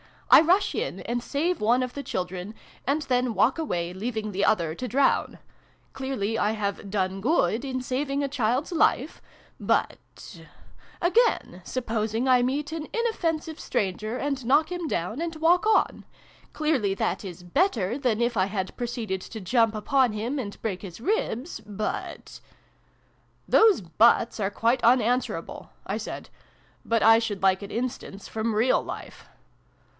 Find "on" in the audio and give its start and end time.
15.67-16.05